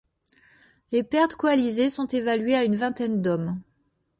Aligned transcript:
Les 0.91 1.03
pertes 1.03 1.35
coalisées 1.35 1.87
sont 1.87 2.07
évaluées 2.07 2.55
à 2.55 2.63
une 2.63 2.75
vingtaine 2.75 3.21
d'hommes. 3.21 3.61